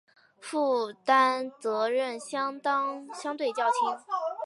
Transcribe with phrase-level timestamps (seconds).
[0.39, 3.79] 负担责任相对较轻